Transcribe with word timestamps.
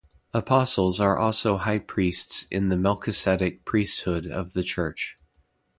Apostles 0.33 0.99
are 0.99 1.15
also 1.15 1.57
high 1.57 1.77
priests 1.77 2.47
in 2.49 2.69
the 2.69 2.75
Melchisedec 2.75 3.65
priesthood 3.65 4.25
of 4.25 4.53
the 4.53 4.63
church. 4.63 5.19